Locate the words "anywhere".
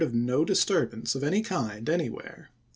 1.87-2.49